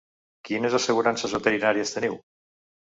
[0.49, 2.21] Quines assegurances veterinàries teniu?